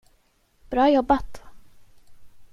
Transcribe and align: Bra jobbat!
Bra 0.71 0.87
jobbat! 0.93 1.41